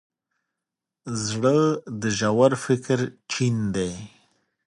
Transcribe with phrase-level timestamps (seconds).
[1.25, 1.57] زړه
[2.01, 2.99] د ژور فکر
[3.31, 3.93] چین دی.